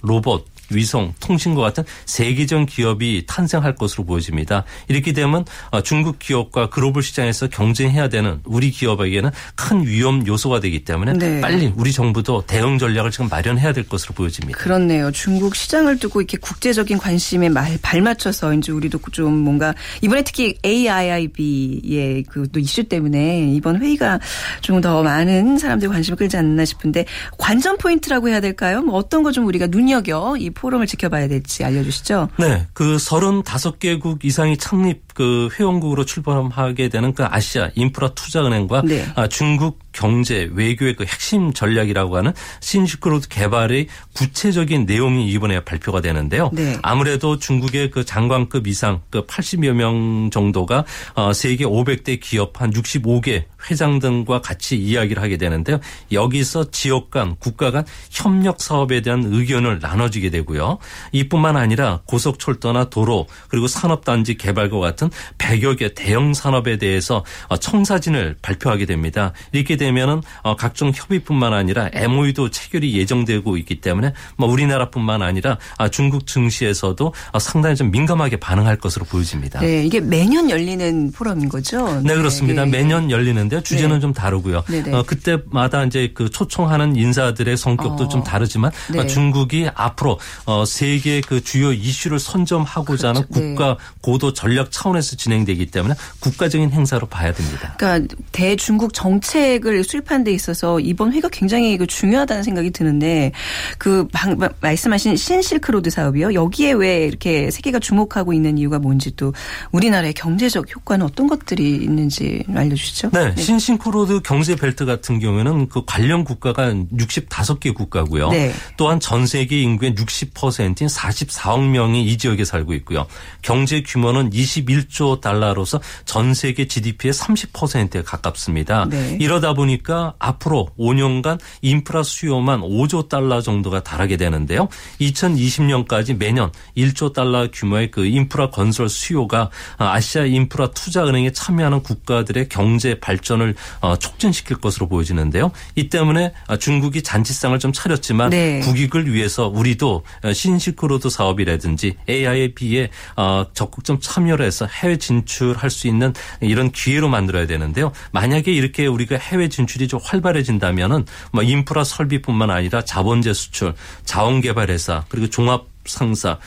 [0.00, 4.64] 로봇 위성, 통신과 같은 세계적 기업이 탄생할 것으로 보여집니다.
[4.88, 10.84] 이렇게 되면 어, 중국 기업과 글로벌 시장에서 경쟁해야 되는 우리 기업에게는 큰 위험 요소가 되기
[10.84, 11.40] 때문에 네.
[11.40, 14.58] 빨리 우리 정부도 대응 전략을 지금 마련해야 될 것으로 보여집니다.
[14.58, 15.10] 그렇네요.
[15.12, 22.24] 중국 시장을 두고 이렇게 국제적인 관심에 말, 발맞춰서 이제 우리도 좀 뭔가 이번에 특히 AIIB의
[22.24, 24.18] 그 또 이슈 때문에 이번 회의가
[24.62, 27.04] 좀 더 많은 사람들의 관심을 끌지 않나 싶은데
[27.36, 28.80] 관전 포인트라고 해야 될까요?
[28.80, 32.28] 뭐 어떤 거 좀 우리가 눈여겨 이 포럼을 지켜봐야 될지 알려주시죠.
[32.38, 39.04] 네, 그 35개국 이상이 창립 그 회원국으로 출범하게 되는 그 아시아 인프라 투자은행과 네.
[39.16, 46.48] 아, 중국 경제 외교의 그 핵심 전략이라고 하는 신시크로드 개발의 구체적인 내용이 이번에 발표가 되는데요.
[46.54, 46.78] 네.
[46.80, 53.44] 아무래도 중국의 그 장관급 이상 그 80여 명 정도가 어, 세계 500대 기업 한 65개
[53.68, 55.80] 회장 등과 같이 이야기를 하게 되는데요.
[56.12, 60.78] 여기서 지역 간, 국가 간 협력 사업에 대한 의견을 나눠주게 되고요.
[61.12, 68.36] 이뿐만 아니라 고속철도나 도로 그리고 산업단지 개발과 같은 100여 개 대형 산업에 대해서 어, 청사진을
[68.42, 69.32] 발표하게 됩니다.
[69.52, 75.88] 이렇게 되면은 어, 각종 협의뿐만 아니라 MOU도 체결이 예정되고 있기 때문에 뭐 우리나라뿐만 아니라 아,
[75.88, 79.60] 중국 증시에서도 어, 상당히 좀 민감하게 반응할 것으로 보여집니다.
[79.60, 82.00] 네, 이게 매년 열리는 포럼인 거죠.
[82.02, 82.64] 네, 그렇습니다.
[82.64, 82.70] 네.
[82.70, 83.62] 매년 열리는데요.
[83.62, 84.00] 주제는 네.
[84.00, 84.62] 좀 다르고요.
[84.68, 84.92] 네네.
[84.92, 88.08] 어, 그때마다 이제 그 초청하는 인사들의 성격도 어.
[88.08, 89.00] 좀 다르지만 네.
[89.00, 93.40] 어, 중국이 앞으로 어, 세계 그 주요 이슈를 선점하고자 하는 그렇죠.
[93.40, 93.54] 네.
[93.54, 97.74] 국가 고도 전략 차원에서 진행되기 때문에 국가적인 행사로 봐야 됩니다.
[97.78, 103.32] 그러니까 대중국 정책을 수립하는 데 있어서 이번 회가 굉장히 그 중요하다는 생각이 드는데
[103.78, 106.34] 그 방, 마- 말씀하신 신실크로드 사업이요.
[106.34, 109.32] 여기에 왜 이렇게 세계가 주목하고 있는 이유가 뭔지 또
[109.72, 113.10] 우리나라의 경제적 효과는 어떤 것들이 있는지 알려주시죠.
[113.12, 118.30] 네, 신싱크로드 경제 벨트 같은 경우에는 그 관련 국가가 65개 국가고요.
[118.30, 118.52] 네.
[118.76, 123.06] 또한 전 세계 인구의 60%인 44억 명이 이 지역에 살고 있고요.
[123.42, 128.86] 경제 규모는 21조 달러로서 전 세계 GDP의 30%에 가깝습니다.
[128.88, 129.16] 네.
[129.20, 134.68] 이러다 보니까 앞으로 5년간 인프라 수요만 5조 달러 정도가 달하게 되는데요.
[135.00, 142.98] 2020년까지 매년 1조 달러 규모의 그 인프라 건설 수요가 아시아 인프라 투자은행에 참여하는 국가들의 경제
[142.98, 145.50] 발전을 어, 촉진시킬 것으로 보여지는데요.
[145.76, 148.60] 이 때문에 중국이 잔치상을 좀 차렸지만 네.
[148.60, 156.12] 국익을 위해서 우리도 신시크로드 사업이라든지 AIB에 어, 적극 좀 참여를 해서 해외 진출할 수 있는
[156.40, 157.92] 이런 기회로 만들어야 되는데요.
[158.12, 165.28] 만약에 이렇게 우리가 해외 진출이 좀 활발해진다면은 뭐 인프라 설비뿐만 아니라 자본재 수출, 자원개발회사 그리고
[165.28, 166.38] 종합 상사 어,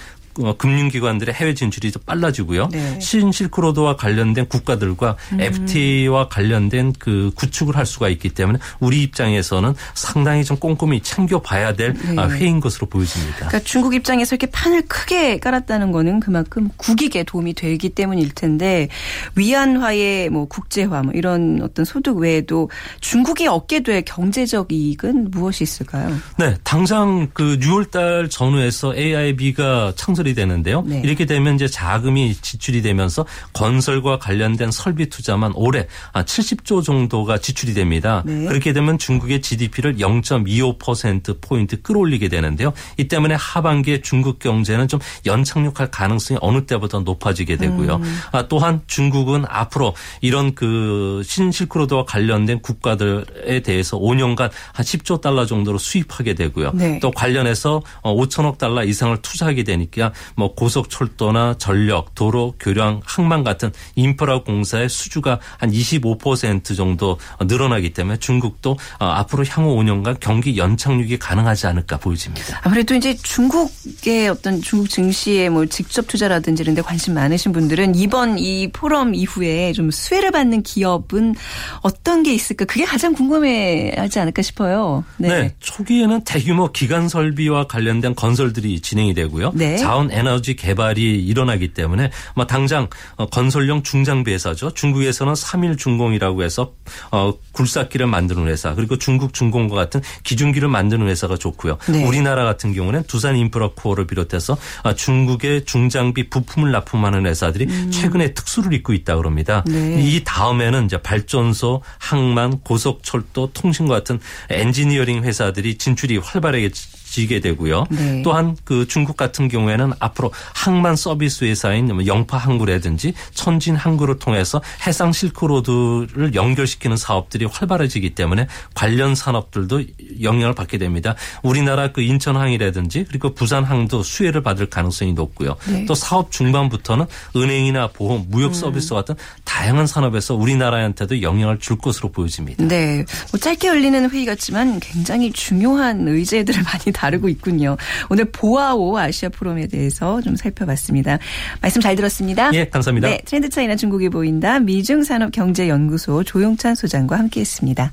[0.57, 2.69] 금융기관들의 해외 진출이 좀 빨라지고요.
[2.71, 2.99] 네.
[2.99, 5.41] 신실크로드와 관련된 국가들과 음.
[5.41, 11.93] FTA와 관련된 그 구축을 할 수가 있기 때문에 우리 입장에서는 상당히 좀 꼼꼼히 챙겨봐야 될
[11.93, 12.15] 네.
[12.17, 13.47] 아, 회의인 것으로 보여집니다.
[13.47, 18.87] 그러니까 중국 입장에서 이렇게 판을 크게 깔았다는 거는 그만큼 국익에 도움이 되기 때문일 텐데
[19.35, 22.69] 위안화의 뭐 국제화 뭐 이런 어떤 소득 외에도
[23.01, 26.09] 중국이 얻게 될 경제적 이익은 무엇이 있을까요?
[26.37, 30.83] 네, 당장 그 6월달 전후에서 AIB가 창설 이 되는데요.
[30.85, 31.01] 네.
[31.03, 37.73] 이렇게 되면 이제 자금이 지출이 되면서 건설과 관련된 설비 투자만 올해 아, 70조 정도가 지출이
[37.73, 38.23] 됩니다.
[38.25, 38.45] 네.
[38.45, 42.73] 그렇게 되면 중국의 GDP를 0.25% 포인트 끌어올리게 되는데요.
[42.97, 47.95] 이 때문에 하반기에 중국 경제는 좀 연착륙할 가능성이 어느 때보다 높아지게 되고요.
[47.97, 48.19] 음.
[48.31, 55.77] 아, 또한 중국은 앞으로 이런 그 신실크로드와 관련된 국가들에 대해서 5년간 한 10조 달러 정도로
[55.77, 56.71] 수입하게 되고요.
[56.73, 56.99] 네.
[56.99, 64.43] 또 관련해서 5천억 달러 이상을 투자하게 되니까 뭐 고속철도나 전력, 도로, 교량, 항만 같은 인프라
[64.43, 71.67] 공사의 수주가 한 25% 정도 늘어나기 때문에 중국도 어, 앞으로 향후 5년간 경기 연착륙이 가능하지
[71.67, 72.61] 않을까 보여집니다.
[72.63, 78.37] 아무래도 이제 중국의 어떤 중국 증시에 뭐 직접 투자라든지 이런 데 관심 많으신 분들은 이번
[78.39, 81.35] 이 포럼 이후에 좀 수혜를 받는 기업은
[81.81, 82.65] 어떤 게 있을까?
[82.65, 85.03] 그게 가장 궁금해 하지 않을까 싶어요.
[85.17, 85.53] 네.
[85.59, 89.51] 초기에는 대규모 기간 설비와 관련된 건설들이 진행이 되고요.
[89.55, 89.77] 네.
[89.77, 94.73] 자원 놀라운 에너지 개발이 일어나기 때문에 뭐 당장 어, 건설용 중장비 회사죠.
[94.73, 96.73] 중국에서는 3일 중공이라고 해서
[97.11, 101.77] 어, 굴삭기를 만드는 회사 그리고 중국 중공과 같은 기중기를 만드는 회사가 좋고요.
[101.89, 102.03] 네.
[102.05, 108.93] 우리나라 같은 경우는 두산 인프라코어를 비롯해서 아, 중국의 중장비 부품을 납품하는 회사들이 최근에 특수를 잇고
[108.93, 109.63] 있다 그럽니다.
[109.69, 109.73] 음.
[109.73, 110.03] 네.
[110.03, 116.69] 이 다음에는 이제 발전소, 항만, 고속철도, 통신과 같은 엔지니어링 회사들이 진출이 활발해
[117.13, 117.85] 지게 되고요.
[117.91, 118.23] 네.
[118.23, 124.63] 또한 그 중국 같은 경우에는 앞으로 항만 서비스 회사인 뭐 영파 항구라든지 천진 항구를 통해서
[124.87, 129.83] 해상 실크로드를 연결시키는 사업들이 활발해지기 때문에 관련 산업들도
[130.23, 131.13] 영향을 받게 됩니다.
[131.43, 135.55] 우리나라 그 인천항이라든지 그리고 부산항도 수혜를 받을 가능성이 높고요.
[135.67, 135.85] 네.
[135.85, 142.65] 또 사업 중반부터는 은행이나 보험, 무역 서비스 같은 다양한 산업에서 우리나라한테도 영향을 줄 것으로 보여집니다.
[142.65, 143.05] 네.
[143.31, 147.77] 뭐 짧게 열리는 회의 같지만 굉장히 중요한 의제들을 많이 다 루고 있군요.
[148.09, 151.19] 오늘 보아오 아시아 포럼에 대해서 좀 살펴봤습니다.
[151.61, 152.51] 말씀 잘 들었습니다.
[152.53, 153.07] 예, 감사합니다.
[153.07, 153.21] 네.
[153.25, 154.59] 트렌드 차이나 중국이 보인다.
[154.59, 157.91] 미중산업경제연구소 조용찬 소장과 함께 했습니다.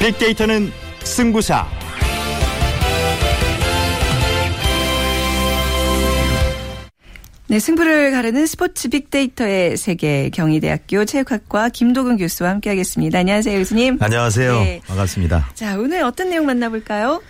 [0.00, 0.72] 빅데이터는
[1.04, 1.79] 승부사.
[7.50, 13.18] 네, 승부를 가르는 스포츠 빅데이터의 세계 경희대학교 체육학과 김도근 교수와 함께하겠습니다.
[13.18, 13.98] 안녕하세요, 교수님.
[14.00, 14.52] 안녕하세요.
[14.60, 14.80] 네.
[14.86, 15.50] 반갑습니다.
[15.54, 17.20] 자, 오늘 어떤 내용 만나볼까요?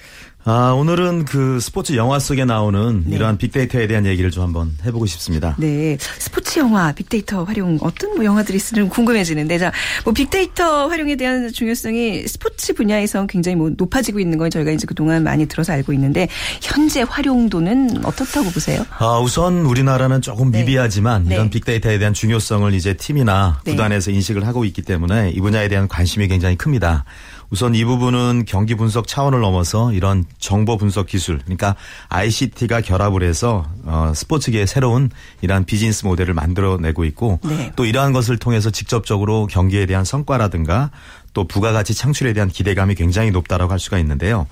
[0.45, 5.55] 아, 오늘은 그 스포츠 영화 속에 나오는 이러한 빅데이터에 대한 얘기를 좀 한번 해보고 싶습니다.
[5.59, 9.71] 네, 스포츠 영화 빅데이터 활용 어떤 뭐 영화들이 있을지 궁금해지는데, 자,
[10.03, 15.25] 뭐 빅데이터 활용에 대한 중요성이 스포츠 분야에서 굉장히 뭐 높아지고 있는 건 저희가 이제 그동안
[15.25, 16.27] 많이 들어서 알고 있는데
[16.63, 18.87] 현재 활용도는 어떻다고 보세요?
[18.99, 20.61] 아, 우선 우리나라는 조금 네.
[20.61, 21.35] 미비하지만 네.
[21.35, 23.73] 이런 빅데이터에 대한 중요성을 이제 팀이나 네.
[23.73, 27.05] 구단에서 인식을 하고 있기 때문에 이 분야에 대한 관심이 굉장히 큽니다.
[27.51, 31.75] 우선 이 부분은 경기 분석 차원을 넘어서 이런 정보 분석 기술, 그러니까
[32.09, 35.11] ICT가 결합을 해서 어, 스포츠계의 새로운
[35.41, 37.73] 이러한 비즈니스 모델을 만들어내고 있고 네.
[37.75, 40.91] 또 이러한 것을 통해서 직접적으로 경기에 대한 성과라든가
[41.33, 44.47] 또 부가가치 창출에 대한 기대감이 굉장히 높다라고 할 수가 있는데요.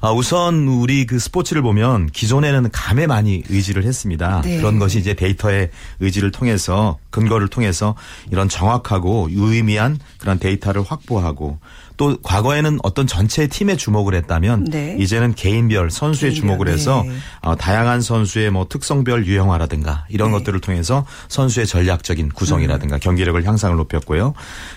[0.00, 4.42] 아, 우선 우리 그 스포츠를 보면 기존에는 감에 많이 의지를 했습니다.
[4.42, 4.58] 네.
[4.58, 7.96] 그런 것이 이제 데이터의 의지를 통해서 근거를 통해서
[8.30, 11.58] 이런 정확하고 유의미한 그런 데이터를 확보하고
[12.00, 14.96] 또 과거에는 어떤 전체 팀에 주목을 했다면 네.
[14.98, 17.14] 이제는 개인별 선수에 개인별, 주목을 해서 네.
[17.42, 20.38] 어, 다양한 선수의 뭐 특성별 유형화라든가 이런 네.
[20.38, 24.32] 것들을 통해서 선수의 전략적인 구성이라든가 경기력을 향상을 높였고요.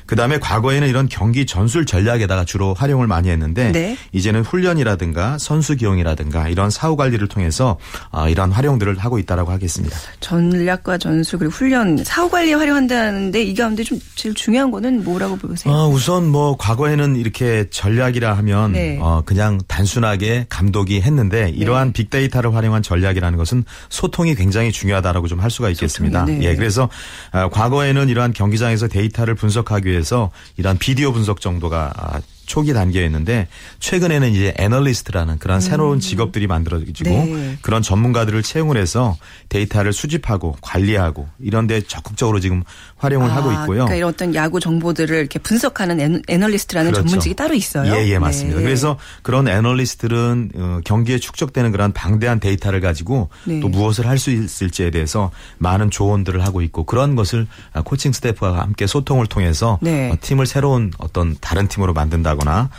[0.05, 3.97] 그다음에 과거에는 이런 경기 전술 전략에다가 주로 활용을 많이 했는데 네.
[4.11, 7.77] 이제는 훈련이라든가 선수 기용이라든가 이런 사후 관리를 통해서
[8.11, 9.95] 어, 이런 활용들을 하고 있다라고 하겠습니다.
[10.19, 15.71] 전략과 전술 그리고 훈련 사후 관리에 활용한다는데 이 가운데 좀 제일 중요한 거는 뭐라고 보세요?
[15.71, 18.97] 어, 우선 뭐 과거에는 이렇게 전략이라 하면 네.
[18.99, 25.51] 어, 그냥 단순하게 감독이 했는데 이러한 빅데이터를 활용한 전략이라는 것은 소통이 굉장히 중요하다라고 좀 할
[25.51, 26.23] 수가 있겠습니다.
[26.25, 26.39] 네.
[26.43, 26.89] 예, 그래서
[27.33, 33.47] 어, 과거에는 이러한 경기장에서 데이터를 분석하기 위해서 이러한 비디오 분석 정도가 아, 초기 단계였는데
[33.79, 37.33] 최근에는 이제 애널리스트라는 그런 새로운 직업들이 만들어지고 음.
[37.35, 37.57] 네.
[37.61, 39.17] 그런 전문가들을 채용을 해서
[39.49, 42.63] 데이터를 수집하고 관리하고 이런 데 적극적으로 지금
[42.97, 43.85] 활용을 하고 아, 있고요.
[43.85, 47.07] 그러니까 이런 어떤 야구 정보들을 이렇게 분석하는 애- 애널리스트라는 그렇죠.
[47.07, 47.93] 전문직이 따로 있어요.
[47.95, 48.57] 예, 예, 맞습니다.
[48.59, 48.63] 네.
[48.63, 53.59] 그래서 그런 애널리스트들은 어, 경기에 축적되는 그런 방대한 데이터를 가지고 네.
[53.59, 58.59] 또 무엇을 할 수 있을지에 대해서 많은 조언들을 하고 있고 그런 것을 아, 코칭 스태프와
[58.61, 60.11] 함께 소통을 통해서 네.
[60.11, 62.69] 어, 팀을 새로운 어떤 다른 팀으로 만든다거나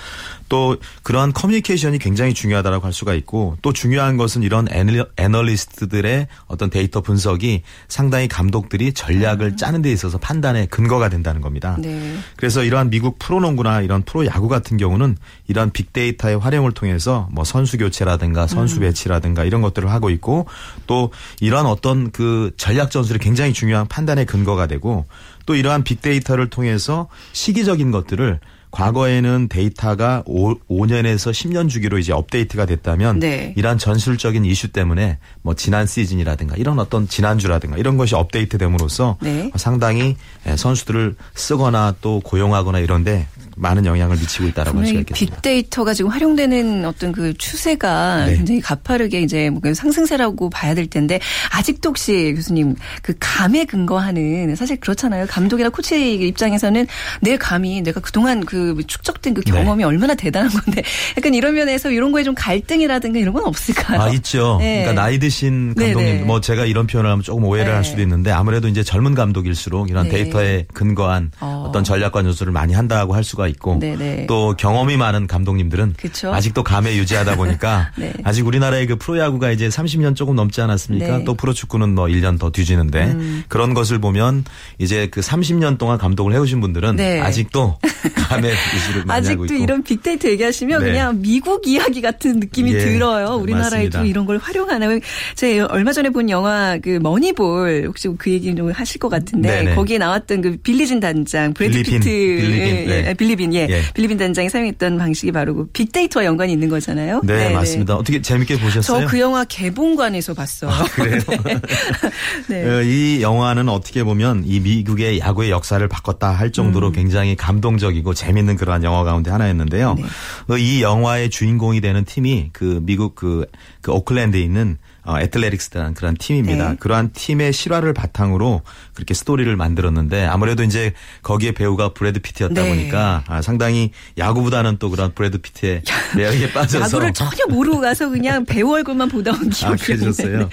[0.48, 6.70] 또 그러한 커뮤니케이션이 굉장히 중요하다고 할 수가 있고 또 중요한 것은 이런 애널- 애널리스트들의 어떤
[6.70, 11.76] 데이터 분석이 상당히 감독들이 전략을 짜는 데 있어서 판단의 근거가 된다는 겁니다.
[11.78, 11.80] 아.
[11.80, 12.16] 네.
[12.36, 15.16] 그래서 이러한 미국 프로농구나 이런 프로야구 같은 경우는
[15.48, 20.46] 이러한 빅데이터의 활용을 통해서 뭐 선수 교체라든가 선수 배치라든가 이런 것들을 하고 있고
[20.86, 25.06] 또 이러한 어떤 그 전략 전술이 굉장히 중요한 판단의 근거가 되고
[25.46, 28.40] 또 이러한 빅데이터를 통해서 시기적인 것들을
[28.74, 33.54] 과거에는 데이터가 5, 5년에서 10년 주기로 이제 업데이트가 됐다면 네.
[33.56, 39.48] 이러한 전술적인 이슈 때문에 뭐 지난 시즌이라든가 이런 어떤 지난주라든가 이런 것이 업데이트 됨으로써 네.
[39.54, 40.16] 상당히
[40.48, 45.36] 예, 선수들을 쓰거나 또 고용하거나 이런데 많은 영향을 미치고 있다라고 할 수가 있겠습니다.
[45.36, 48.36] 빅데이터가 지금 활용되는 어떤 그 추세가 네.
[48.36, 51.20] 굉장히 가파르게 이제 뭐 상승세라고 봐야 될 텐데
[51.52, 55.26] 아직도 혹시 교수님 그 감에 근거하는 사실 그렇잖아요.
[55.26, 56.86] 감독이나 코치 입장에서는
[57.20, 59.52] 내 감이 내가 그동안 그 축적된 그 네.
[59.52, 60.82] 경험이 얼마나 대단한 건데
[61.16, 64.00] 약간 이런 면에서 이런 거에 좀 갈등이라든가 이런 건 없을까요?
[64.00, 64.58] 아 있죠.
[64.60, 64.82] 네.
[64.82, 66.22] 그러니까 나이 드신 네, 감독님, 네.
[66.22, 67.74] 뭐 제가 이런 표현을 하면 조금 오해를 네.
[67.74, 70.10] 할 수도 있는데 아무래도 이제 젊은 감독일수록 이런 네.
[70.10, 71.64] 데이터에 근거한 어.
[71.68, 71.72] 어.
[71.72, 74.26] 떤 전략과 요소를 많이 한다고 할 수가 있고 네, 네.
[74.26, 76.32] 또 경험이 많은 감독님들은 그쵸.
[76.32, 78.12] 아직도 감에 유지하다 보니까 네.
[78.24, 81.06] 아직 우리나라의 그 프로야구가 이제 30년 조금 넘지 않았습니까?
[81.06, 81.16] 네.
[81.16, 81.24] 음.
[81.24, 83.16] 또 프로축구는 뭐 1년 더 뒤지는데
[83.48, 84.44] 그런 것을 보면
[84.78, 87.20] 이제 그 30년 동안 감독을 해오신 분들은 네.
[87.20, 87.78] 아직도
[88.28, 90.90] 감에 의지를 많이 하고 아직도 있고 이런 빅데이터 얘기하시면 네.
[90.90, 93.36] 그냥 미국 이야기 같은 느낌이 예, 들어요.
[93.36, 94.02] 우리나라에도 맞습니다.
[94.04, 94.98] 이런 걸 활용하나요?
[95.34, 99.74] 제가 얼마 전에 본 영화 그 머니볼 혹시 그 얘기 좀 하실 것 같은데 네네.
[99.74, 103.08] 거기에 나왔던 그 빌리 빈 단장 브래드 빌리빈, 피트 빌리빈, 예, 네.
[103.08, 103.66] 예, 빌리 빈 예.
[103.70, 103.82] 예.
[103.94, 107.22] 빌리빈 단장이 사용했던 방식이 바로 그 빅데이터와 연관이 있는 거잖아요.
[107.24, 107.94] 네, 맞습니다.
[107.96, 109.00] 어떻게 재밌게 보셨어요?
[109.00, 110.70] 저 그 영화 개봉관에서 봤어요.
[110.94, 111.20] 그래요?
[112.48, 112.64] 네.
[112.68, 116.92] 어, 이 영화는 어떻게 보면 이 미국의 야구의 역사를 바꿨다 할 정도로 음.
[116.92, 119.94] 굉장히 감동적이고 재밌는 그러한 영화 가운데 하나였는데요.
[119.94, 120.02] 네.
[120.48, 123.46] 어, 이 영화의 주인공이 되는 팀이 그 미국 그,
[123.80, 126.70] 그 오클랜드에 있는 어, 애틀레틱스라는 그런 팀입니다.
[126.70, 126.76] 네.
[126.80, 128.62] 그러한 팀의 실화를 바탕으로
[128.94, 132.68] 그렇게 스토리를 만들었는데 아무래도 이제 거기에 배우가 브래드 피트였다 네.
[132.68, 135.82] 보니까 아, 상당히 야구보다는 또 그런 브래드 피트의
[136.16, 140.48] 매력에 빠져서 야구를 전혀 모르고 가서 그냥 배우 얼굴만 보다 온 기억이 아, 그러셨어요?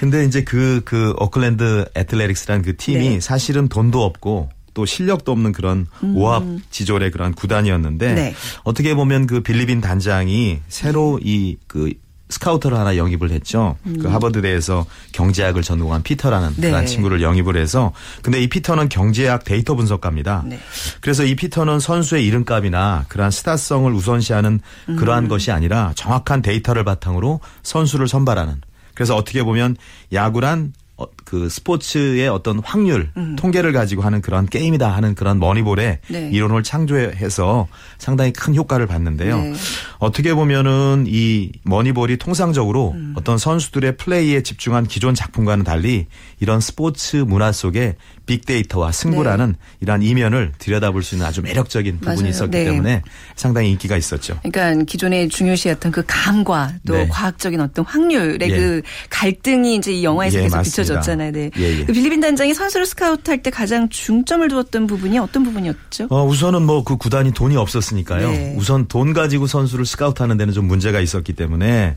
[0.00, 3.20] 근데 이제 그, 그, 오클랜드 애틀레틱스라는 그 팀이 네.
[3.20, 8.14] 사실은 돈도 없고 또 실력도 없는 그런 오합지졸의 그런 구단이었는데 음.
[8.14, 8.34] 네.
[8.62, 11.92] 어떻게 보면 그 빌리빈 단장이 새로 이 그
[12.30, 13.76] 스카우터를 하나 영입을 했죠.
[14.00, 16.54] 그 하버드대에서 경제학을 전공한 피터라는 음.
[16.56, 16.70] 네.
[16.70, 20.44] 그런 친구를 영입을 해서 근데 이 피터는 경제학 데이터 분석가입니다.
[20.46, 20.58] 네.
[21.00, 24.60] 그래서 이 피터는 선수의 이름값이나 그러한 스타성을 우선시하는
[24.98, 28.60] 그러한 것이 아니라 정확한 데이터를 바탕으로 선수를 선발하는.
[28.94, 29.76] 그래서 어떻게 보면
[30.12, 36.30] 야구란 어, 그 스포츠의 어떤 확률, 통계를 가지고 하는 그런 게임이다 하는 그런 머니볼의 네.
[36.30, 39.38] 이론을 창조해서 상당히 큰 효과를 봤는데요.
[39.38, 39.52] 네.
[39.98, 43.14] 어떻게 보면은 이 머니볼이 통상적으로 음.
[43.16, 46.06] 어떤 선수들의 플레이에 집중한 기존 작품과는 달리
[46.38, 47.96] 이런 스포츠 문화 속에
[48.30, 52.22] 빅데이터와 승부라는 이러한 이면을 들여다볼 수 있는 아주 매력적인 부분이 네.
[52.22, 52.30] 맞아요.
[52.30, 52.64] 있었기 네.
[52.64, 53.02] 때문에
[53.36, 54.38] 상당히 인기가 있었죠.
[54.42, 57.08] 그러니까 기존에 중요시했던 그 감과 또 네.
[57.08, 58.56] 과학적인 어떤 확률의 예.
[58.56, 60.82] 그 갈등이 이제 이 영화에서 예, 계속 맞습니다.
[60.82, 61.32] 비춰졌잖아요.
[61.32, 61.50] 네.
[61.58, 61.84] 예, 예.
[61.84, 66.08] 그 빌리빈 단장이 선수를 스카우트할 때 가장 중점을 두었던 부분이 어떤 부분이었죠?
[66.10, 68.30] 어, 우선은 뭐 그 구단이 돈이 없었으니까요.
[68.30, 68.54] 네.
[68.56, 71.96] 우선 돈 가지고 선수를 스카우트하는 데는 좀 문제가 있었기 때문에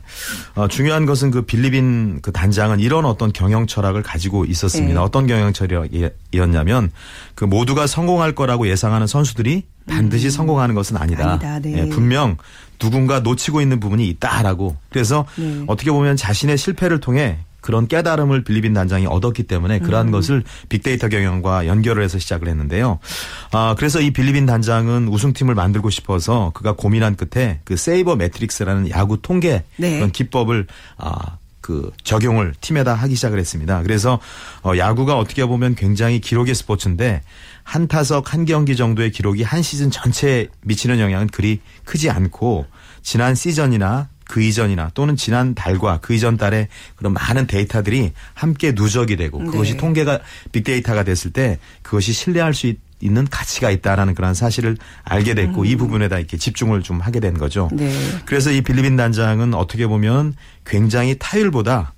[0.54, 4.94] 어, 중요한 것은 그 빌리빈 그 단장은 이런 어떤 경영 철학을 가지고 있었습니다.
[4.94, 5.04] 네.
[5.04, 6.08] 어떤 경영 철학이
[6.40, 6.90] 었냐면
[7.34, 11.24] 그 모두가 성공할 거라고 예상하는 선수들이 반드시 성공하는 것은 아니다.
[11.24, 11.28] 음.
[11.30, 11.58] 아니다.
[11.58, 11.78] 네.
[11.78, 12.36] 예, 분명
[12.78, 14.76] 누군가 놓치고 있는 부분이 있다라고.
[14.90, 15.64] 그래서 네.
[15.66, 20.12] 어떻게 보면 자신의 실패를 통해 그런 깨달음을 빌리빈 단장이 얻었기 때문에 그러한 음.
[20.12, 22.98] 것을 빅데이터 경영과 연결을 해서 시작을 했는데요.
[23.52, 29.22] 아, 그래서 이 빌리빈 단장은 우승팀을 만들고 싶어서 그가 고민한 끝에 그 세이버 매트릭스라는 야구
[29.22, 29.94] 통계 네.
[29.94, 30.66] 그런 기법을
[30.98, 33.82] 아, 그 적용을 팀에다 하기 시작을 했습니다.
[33.82, 34.20] 그래서
[34.62, 37.22] 어, 야구가 어떻게 보면 굉장히 기록의 스포츠인데
[37.62, 42.66] 한 타석 한 경기 정도의 기록이 한 시즌 전체에 미치는 영향은 그리 크지 않고
[43.00, 49.16] 지난 시즌이나 그 이전이나 또는 지난 달과 그 이전 달에 그런 많은 데이터들이 함께 누적이
[49.16, 49.78] 되고 그것이 네.
[49.78, 50.20] 통계가
[50.52, 55.76] 빅데이터가 됐을 때 그것이 신뢰할 수 있, 는 가치가 있다라는 그런 사실을 알게 됐고 이
[55.76, 57.68] 부분에다 이렇게 집중을 좀 하게 된 거죠.
[57.72, 57.92] 네.
[58.24, 61.92] 그래서 이 빌리빈 단장은 어떻게 보면 굉장히 타율보다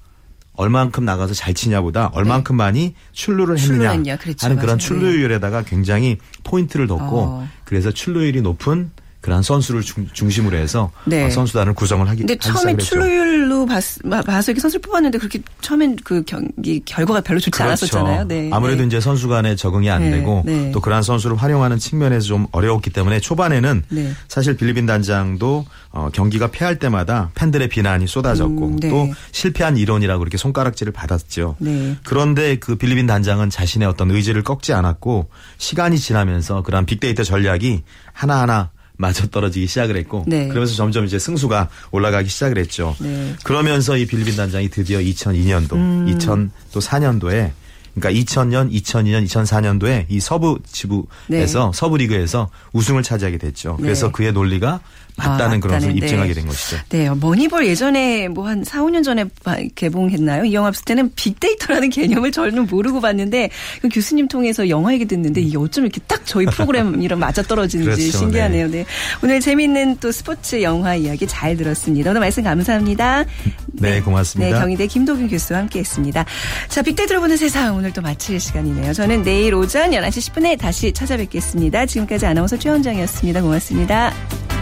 [0.55, 4.17] 얼만큼 나가서 잘 치냐보다 얼만큼 많이 출루를 했느냐.
[4.17, 4.47] 그렇죠.
[4.47, 4.79] 하는 그런 맞아요.
[4.79, 7.49] 출루율에다가 굉장히 포인트를 뒀고 어.
[7.65, 11.25] 그래서 출루율이 높은 그런 선수를 중, 중심으로 해서 네.
[11.25, 12.77] 어, 선수단을 구성을 하기, 근데 처음에.
[12.77, 13.81] 출루율로 봐-
[14.23, 18.25] 봐서 이렇게 선수를 뽑았는데 그렇게 처음엔 그 경기 결과가 별로 좋지 않았었잖아요.
[18.29, 18.37] 네.
[18.43, 18.55] 그렇죠.
[18.57, 18.87] 아무래도 네.
[18.87, 20.71] 이제 선수 간에 적응이 안 네, 되고 네.
[20.71, 24.13] 또 그러한 선수를 활용하는 측면에서 좀 어려웠기 때문에 초반에는 네.
[24.29, 28.89] 사실 빌리빈 단장도 어, 경기가 패할 때마다 팬들의 비난이 쏟아졌고 음, 네.
[28.91, 31.57] 또 실패한 이론이라고 그렇게 손가락질을 받았죠.
[31.59, 31.97] 네.
[32.05, 38.71] 그런데 그 빌리빈 단장은 자신의 어떤 의지를 꺾지 않았고 시간이 지나면서 그러한 빅데이터 전략이 하나하나
[38.97, 40.49] 맞아 떨어지기 시작을 했고 네.
[40.49, 42.97] 그러면서 점점 이제 승수가 올라가기 시작을 했죠.
[43.01, 43.35] 네.
[43.45, 46.07] 그러면서 이 빌리빈 단장이 드디어 2002년도, 음.
[46.07, 47.53] 2000또 4년도에
[47.95, 53.79] 그러니까 2000년, 2002년, 2004년도에 이 서부 지부에서 서부 리그에서 우승을 차지하게 됐죠.
[53.81, 54.13] 그래서 네.
[54.13, 54.81] 그의 논리가
[55.17, 56.07] 맞다는 아, 그런 것을 맞다는, 네.
[56.07, 56.77] 입증하게 된 것이죠.
[56.91, 60.45] 네, 머니볼 예전에 뭐 한 4, 5년 전에 바- 개봉했나요?
[60.45, 63.51] 이 영화 봤을 때는 빅데이터라는 개념을 저는 모르고 봤는데
[63.83, 68.19] 그 교수님 통해서 영화 얘기 듣는데 이게 어쩜 이렇게 딱 저희 프로그램이랑 맞아 떨어지는지 그렇죠,
[68.19, 68.71] 신기하네요.
[68.71, 68.85] 네.
[69.23, 72.11] 오늘 재밌는 또 스포츠 영화 이야기 잘 들었습니다.
[72.11, 73.25] 오늘 말씀 감사합니다.
[73.73, 74.55] 네, 고맙습니다.
[74.55, 76.25] 네, 경희대 김도균 교수와 함께 했습니다.
[76.69, 78.93] 자, 빅데이터로 보는 세상 오늘 또 마칠 시간이네요.
[78.93, 81.87] 저는 내일 오전 11시 10분에 다시 찾아뵙겠습니다.
[81.87, 83.43] 지금까지 아나운서 최원장이었습니다.
[83.43, 84.56] 고맙습니다.